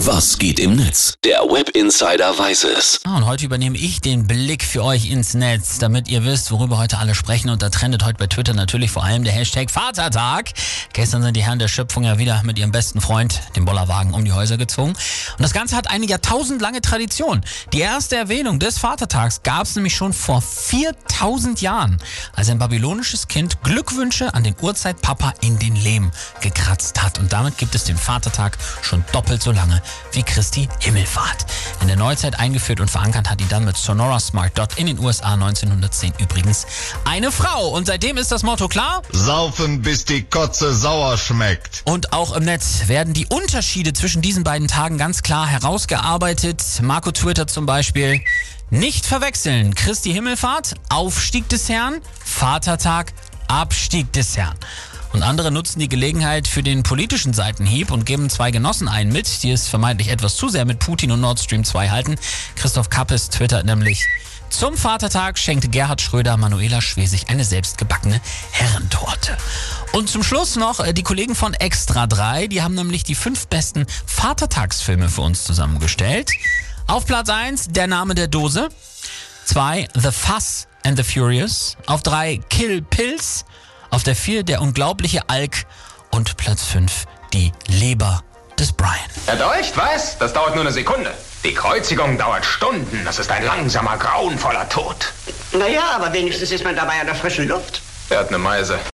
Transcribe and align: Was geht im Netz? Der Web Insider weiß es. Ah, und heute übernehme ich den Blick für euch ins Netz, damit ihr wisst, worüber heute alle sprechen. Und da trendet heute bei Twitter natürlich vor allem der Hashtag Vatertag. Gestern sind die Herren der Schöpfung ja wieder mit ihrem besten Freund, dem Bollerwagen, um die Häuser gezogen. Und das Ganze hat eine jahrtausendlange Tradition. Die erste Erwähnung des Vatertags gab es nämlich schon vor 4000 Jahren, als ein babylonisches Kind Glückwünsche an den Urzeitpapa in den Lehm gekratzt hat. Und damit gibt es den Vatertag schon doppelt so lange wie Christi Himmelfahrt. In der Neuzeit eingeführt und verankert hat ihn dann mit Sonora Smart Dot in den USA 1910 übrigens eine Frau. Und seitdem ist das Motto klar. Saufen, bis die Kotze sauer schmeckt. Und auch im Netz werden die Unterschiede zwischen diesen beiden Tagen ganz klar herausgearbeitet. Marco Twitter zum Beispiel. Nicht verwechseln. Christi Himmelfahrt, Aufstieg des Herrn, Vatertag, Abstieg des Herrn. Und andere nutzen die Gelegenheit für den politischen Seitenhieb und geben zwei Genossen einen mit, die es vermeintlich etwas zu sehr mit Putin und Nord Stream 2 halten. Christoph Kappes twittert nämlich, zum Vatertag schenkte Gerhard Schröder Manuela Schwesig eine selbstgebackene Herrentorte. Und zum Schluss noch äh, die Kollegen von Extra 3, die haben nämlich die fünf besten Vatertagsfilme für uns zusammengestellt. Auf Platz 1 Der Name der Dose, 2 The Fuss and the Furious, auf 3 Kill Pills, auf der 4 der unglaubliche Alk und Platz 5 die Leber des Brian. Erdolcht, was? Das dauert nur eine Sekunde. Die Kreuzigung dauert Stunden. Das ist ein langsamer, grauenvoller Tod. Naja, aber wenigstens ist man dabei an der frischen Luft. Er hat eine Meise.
Was 0.00 0.36
geht 0.36 0.60
im 0.60 0.76
Netz? 0.76 1.14
Der 1.24 1.40
Web 1.40 1.70
Insider 1.70 2.38
weiß 2.38 2.64
es. 2.64 3.00
Ah, 3.04 3.16
und 3.16 3.24
heute 3.24 3.46
übernehme 3.46 3.78
ich 3.78 4.02
den 4.02 4.26
Blick 4.26 4.62
für 4.62 4.84
euch 4.84 5.10
ins 5.10 5.32
Netz, 5.32 5.78
damit 5.78 6.08
ihr 6.08 6.22
wisst, 6.22 6.50
worüber 6.50 6.76
heute 6.76 6.98
alle 6.98 7.14
sprechen. 7.14 7.48
Und 7.48 7.62
da 7.62 7.70
trendet 7.70 8.04
heute 8.04 8.18
bei 8.18 8.26
Twitter 8.26 8.52
natürlich 8.52 8.90
vor 8.90 9.04
allem 9.04 9.24
der 9.24 9.32
Hashtag 9.32 9.70
Vatertag. 9.70 10.50
Gestern 10.92 11.22
sind 11.22 11.34
die 11.34 11.42
Herren 11.42 11.58
der 11.58 11.68
Schöpfung 11.68 12.04
ja 12.04 12.18
wieder 12.18 12.42
mit 12.44 12.58
ihrem 12.58 12.72
besten 12.72 13.00
Freund, 13.00 13.40
dem 13.56 13.64
Bollerwagen, 13.64 14.12
um 14.12 14.22
die 14.26 14.32
Häuser 14.32 14.58
gezogen. 14.58 14.90
Und 14.90 15.42
das 15.42 15.54
Ganze 15.54 15.74
hat 15.74 15.88
eine 15.88 16.04
jahrtausendlange 16.04 16.82
Tradition. 16.82 17.40
Die 17.72 17.80
erste 17.80 18.16
Erwähnung 18.16 18.58
des 18.58 18.78
Vatertags 18.78 19.42
gab 19.44 19.62
es 19.62 19.76
nämlich 19.76 19.96
schon 19.96 20.12
vor 20.12 20.42
4000 20.42 21.62
Jahren, 21.62 21.96
als 22.34 22.50
ein 22.50 22.58
babylonisches 22.58 23.28
Kind 23.28 23.62
Glückwünsche 23.62 24.34
an 24.34 24.44
den 24.44 24.56
Urzeitpapa 24.60 25.32
in 25.40 25.58
den 25.58 25.74
Lehm 25.74 26.10
gekratzt 26.42 27.02
hat. 27.02 27.18
Und 27.18 27.32
damit 27.32 27.56
gibt 27.56 27.74
es 27.74 27.84
den 27.84 27.96
Vatertag 27.96 28.58
schon 28.82 29.02
doppelt 29.12 29.42
so 29.42 29.52
lange 29.52 29.82
wie 30.12 30.22
Christi 30.22 30.68
Himmelfahrt. 30.80 31.46
In 31.80 31.88
der 31.88 31.96
Neuzeit 31.96 32.38
eingeführt 32.38 32.80
und 32.80 32.90
verankert 32.90 33.30
hat 33.30 33.40
ihn 33.40 33.48
dann 33.48 33.64
mit 33.64 33.76
Sonora 33.76 34.18
Smart 34.20 34.56
Dot 34.58 34.78
in 34.78 34.86
den 34.86 34.98
USA 34.98 35.34
1910 35.34 36.14
übrigens 36.18 36.66
eine 37.04 37.30
Frau. 37.30 37.68
Und 37.68 37.86
seitdem 37.86 38.16
ist 38.16 38.32
das 38.32 38.42
Motto 38.42 38.68
klar. 38.68 39.02
Saufen, 39.12 39.82
bis 39.82 40.04
die 40.04 40.22
Kotze 40.22 40.74
sauer 40.74 41.18
schmeckt. 41.18 41.82
Und 41.84 42.12
auch 42.12 42.34
im 42.34 42.44
Netz 42.44 42.88
werden 42.88 43.14
die 43.14 43.26
Unterschiede 43.26 43.92
zwischen 43.92 44.22
diesen 44.22 44.44
beiden 44.44 44.68
Tagen 44.68 44.98
ganz 44.98 45.22
klar 45.22 45.46
herausgearbeitet. 45.46 46.62
Marco 46.82 47.12
Twitter 47.12 47.46
zum 47.46 47.66
Beispiel. 47.66 48.20
Nicht 48.70 49.06
verwechseln. 49.06 49.74
Christi 49.74 50.12
Himmelfahrt, 50.12 50.74
Aufstieg 50.88 51.48
des 51.48 51.68
Herrn, 51.68 52.00
Vatertag, 52.24 53.12
Abstieg 53.46 54.12
des 54.12 54.36
Herrn. 54.36 54.56
Und 55.16 55.22
andere 55.22 55.50
nutzen 55.50 55.78
die 55.78 55.88
Gelegenheit 55.88 56.46
für 56.46 56.62
den 56.62 56.82
politischen 56.82 57.32
Seitenhieb 57.32 57.90
und 57.90 58.04
geben 58.04 58.28
zwei 58.28 58.50
Genossen 58.50 58.86
einen 58.86 59.10
mit, 59.10 59.42
die 59.42 59.50
es 59.50 59.66
vermeintlich 59.66 60.10
etwas 60.10 60.36
zu 60.36 60.50
sehr 60.50 60.66
mit 60.66 60.78
Putin 60.78 61.10
und 61.10 61.22
Nord 61.22 61.40
Stream 61.40 61.64
2 61.64 61.88
halten. 61.88 62.16
Christoph 62.54 62.90
Kappes 62.90 63.30
twittert 63.30 63.64
nämlich, 63.64 64.04
zum 64.50 64.76
Vatertag 64.76 65.38
schenkte 65.38 65.68
Gerhard 65.68 66.02
Schröder 66.02 66.36
Manuela 66.36 66.82
Schwesig 66.82 67.30
eine 67.30 67.44
selbstgebackene 67.44 68.20
Herrentorte. 68.50 69.38
Und 69.92 70.10
zum 70.10 70.22
Schluss 70.22 70.56
noch 70.56 70.80
äh, 70.80 70.92
die 70.92 71.02
Kollegen 71.02 71.34
von 71.34 71.54
Extra 71.54 72.06
3, 72.06 72.48
die 72.48 72.60
haben 72.60 72.74
nämlich 72.74 73.02
die 73.02 73.14
fünf 73.14 73.46
besten 73.46 73.86
Vatertagsfilme 74.04 75.08
für 75.08 75.22
uns 75.22 75.44
zusammengestellt. 75.44 76.30
Auf 76.88 77.06
Platz 77.06 77.30
1 77.30 77.68
Der 77.68 77.86
Name 77.86 78.14
der 78.14 78.28
Dose, 78.28 78.68
2 79.46 79.88
The 79.94 80.10
Fuss 80.12 80.68
and 80.84 80.98
the 80.98 81.02
Furious, 81.02 81.78
auf 81.86 82.02
3 82.02 82.36
Kill 82.50 82.82
Pills, 82.82 83.46
auf 83.96 84.02
der 84.02 84.14
4 84.14 84.42
der 84.42 84.60
unglaubliche 84.60 85.22
Alk 85.28 85.64
und 86.10 86.36
Platz 86.36 86.64
5 86.64 87.06
die 87.32 87.50
Leber 87.66 88.22
des 88.58 88.70
Brian. 88.70 88.92
Erdolcht, 89.26 89.74
was? 89.74 90.18
Das 90.18 90.34
dauert 90.34 90.54
nur 90.54 90.64
eine 90.64 90.72
Sekunde. 90.72 91.14
Die 91.42 91.54
Kreuzigung 91.54 92.18
dauert 92.18 92.44
Stunden. 92.44 93.00
Das 93.06 93.18
ist 93.18 93.30
ein 93.30 93.42
langsamer, 93.46 93.96
grauenvoller 93.96 94.68
Tod. 94.68 95.14
Naja, 95.52 95.92
aber 95.94 96.12
wenigstens 96.12 96.50
ist 96.50 96.62
man 96.62 96.76
dabei 96.76 97.00
an 97.00 97.06
der 97.06 97.14
frischen 97.14 97.48
Luft. 97.48 97.80
Er 98.10 98.18
hat 98.18 98.28
eine 98.28 98.36
Meise. 98.36 98.78